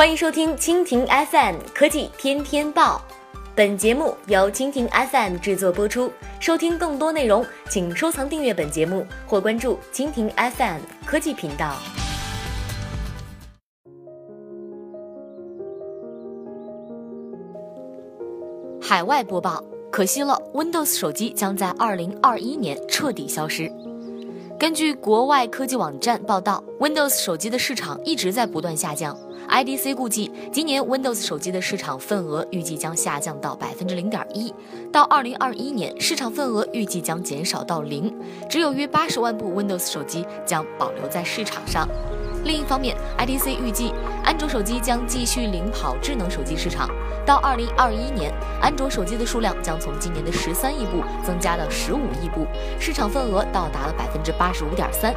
[0.00, 3.02] 欢迎收听蜻蜓 FM 科技天天报，
[3.54, 6.10] 本节目由蜻蜓 FM 制作播出。
[6.40, 11.74] 收听更多内容，请收藏订阅本节目或关注蜻蜓 FM 科技频道。
[18.80, 19.62] 海外播报：
[19.92, 23.70] 可惜了，Windows 手机将在2021年彻底消失。
[24.60, 29.18] 根据国外科技网站报道，Windows 手机的市场一直在不断下降。
[29.48, 34.52] IDC 估计，今年 Windows 手机的市场份额预计将下降到百分之零点一，
[34.92, 38.14] 到二零二一年，市场份额预计将减少到零，
[38.50, 41.88] 只有约八十万部 Windows 手机将保留在市场上。
[42.44, 43.92] 另一方面，IDC 预计，
[44.24, 46.88] 安卓手机将继续领跑智能手机市场，
[47.26, 52.46] 到二零二一年，安卓手机的数量将从今年的十三亿部增加到十五亿部，
[52.78, 55.14] 市场份额到达了百分之八十五点三。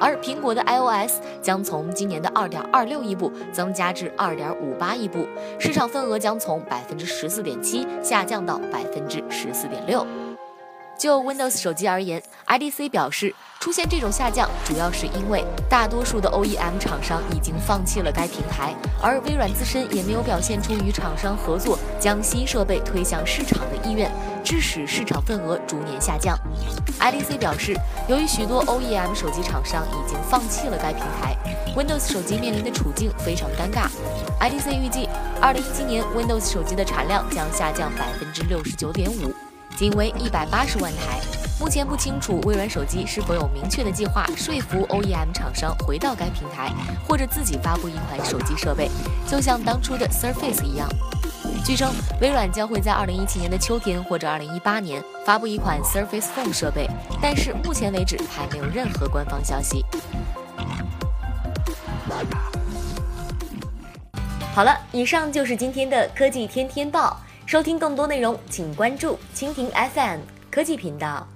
[0.00, 5.26] 而苹果的 iOS 将从今年的二点二六亿部增加至二点五八亿部，
[5.60, 10.04] 市场份额将从百分之十四点七下降到百分之十四点六。
[10.98, 24.10] 就 Windows 手机而言，IDC 表示，出现这种下降主要是因为大多数的 OEM 厂商已经放弃了该平台，而微软自身也没有表现出与厂商合作将新设备推向市场的意愿，
[24.44, 26.38] 致使市场份额逐年下降。
[27.00, 27.76] IDC 表示，
[28.08, 31.36] 由于许多 OEM 手机厂商已经放弃了该平台
[31.76, 33.88] ，Windows 手机面临的处境非常尴尬。
[34.40, 35.08] IDC 预计
[35.42, 39.34] ，2017年 Windows 手机的产量将下降百分之六十九点五。
[39.76, 41.20] 仅为一百八十万台，
[41.58, 46.72] 目前不清楚微软手机是否有明确的计划说服 OEM 厂商回到该平台，
[47.08, 48.88] 或者自己发布一款手机设备，
[49.26, 50.88] 就像当初的 Surface 一样。
[51.64, 56.88] 据称，微软将会在二零一七年的秋天或者二零一八年发布一款 Surface Phone 设备，
[57.20, 59.84] 但是目前为止还没有任何官方消息。
[64.54, 67.20] 好了，以上就是今天的科技天天报。
[67.46, 71.26] 收听更多内容，请关注蜻蜓 FM 科技频道。